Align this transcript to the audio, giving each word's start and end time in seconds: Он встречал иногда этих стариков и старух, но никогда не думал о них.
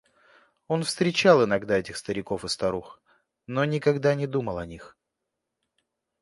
Он 0.67 0.81
встречал 0.83 1.45
иногда 1.45 1.77
этих 1.77 1.95
стариков 1.95 2.43
и 2.43 2.47
старух, 2.47 2.99
но 3.45 3.63
никогда 3.65 4.15
не 4.15 4.25
думал 4.25 4.57
о 4.57 4.65
них. 4.65 4.97